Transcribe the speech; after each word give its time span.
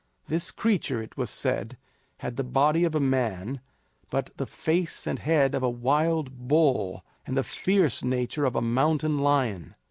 This 0.27 0.49
creature, 0.49 0.99
it 0.99 1.15
was 1.15 1.29
said, 1.29 1.77
had 2.21 2.35
the 2.35 2.43
body 2.43 2.85
of 2.85 2.95
a 2.95 2.99
man, 2.99 3.61
but 4.09 4.31
the 4.37 4.47
face 4.47 5.05
and 5.05 5.19
head 5.19 5.53
of 5.53 5.61
a 5.61 5.69
wild 5.69 6.47
bull 6.47 7.05
and 7.27 7.37
the 7.37 7.43
fierce 7.43 8.03
nature 8.03 8.45
of 8.45 8.55
a 8.55 8.63
mountain 8.63 9.19
lion. 9.19 9.75